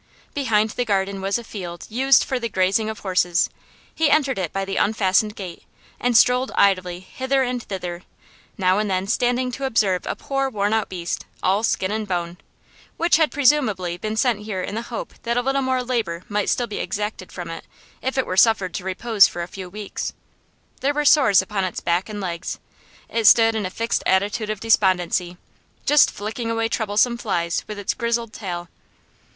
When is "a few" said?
19.43-19.69